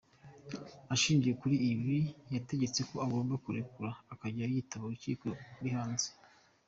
[0.93, 1.97] Ashingiye kuri ibi
[2.33, 5.27] yategetse ko agomba kurekurwa akajya yitaba urukiko
[5.59, 6.07] ari hanze.